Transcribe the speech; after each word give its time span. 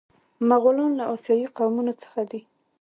مغولان 0.49 0.91
له 0.99 1.05
اسیایي 1.13 1.47
قومونو 1.57 1.93
څخه 2.01 2.21
دي. 2.29 2.41